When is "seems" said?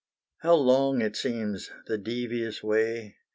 1.15-1.69